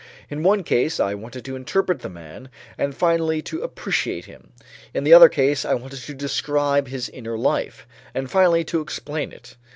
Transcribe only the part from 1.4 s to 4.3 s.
to interpret the man, and finally to appreciate